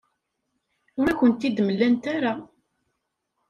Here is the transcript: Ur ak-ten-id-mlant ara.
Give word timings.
Ur 0.99 1.05
ak-ten-id-mlant 1.11 2.03
ara. 2.15 2.33